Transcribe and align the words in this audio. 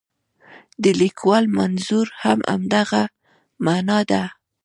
د 0.83 0.85
لیکوال 1.01 1.45
منظور 1.59 2.07
هم 2.21 2.39
همدغه 2.51 3.03
معنا 3.65 3.99
ده. 4.11 4.23